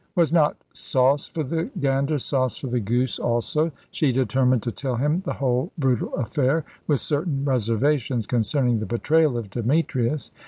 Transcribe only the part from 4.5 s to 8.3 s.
to tell him the whole brutal affair, with certain reservations